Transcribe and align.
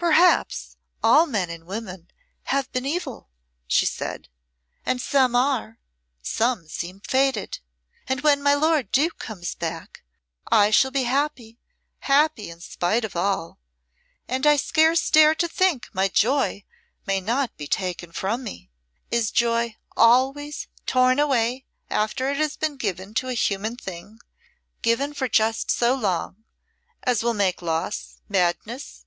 "Perhaps 0.00 0.76
all 1.02 1.26
men 1.26 1.50
and 1.50 1.64
women 1.66 2.08
have 2.44 2.70
been 2.70 2.86
evil," 2.86 3.30
she 3.66 3.84
said, 3.84 4.28
"and 4.86 5.02
some 5.02 5.34
are 5.34 5.80
some 6.22 6.68
seem 6.68 7.00
fated! 7.00 7.58
And 8.06 8.20
when 8.20 8.40
my 8.40 8.54
lord 8.54 8.92
Duke 8.92 9.18
comes 9.18 9.56
back, 9.56 10.04
I 10.52 10.70
shall 10.70 10.92
be 10.92 11.02
happy 11.02 11.58
happy 12.00 12.48
in 12.48 12.60
spite 12.60 13.04
of 13.04 13.16
all; 13.16 13.58
and 14.28 14.46
I 14.46 14.56
scarce 14.56 15.10
dare 15.10 15.34
to 15.34 15.48
think 15.48 15.88
my 15.92 16.06
joy 16.06 16.64
may 17.04 17.20
not 17.20 17.56
be 17.56 17.66
taken 17.66 18.12
from 18.12 18.44
me. 18.44 18.70
Is 19.10 19.32
joy 19.32 19.76
always 19.96 20.68
torn 20.86 21.18
away 21.18 21.66
after 21.90 22.30
it 22.30 22.36
has 22.36 22.56
been 22.56 22.76
given 22.76 23.14
to 23.14 23.28
a 23.28 23.34
human 23.34 23.76
thing 23.76 24.20
given 24.80 25.12
for 25.12 25.28
just 25.28 25.72
so 25.72 25.94
long, 25.96 26.44
as 27.02 27.24
will 27.24 27.34
make 27.34 27.60
loss, 27.60 28.20
madness?" 28.28 29.04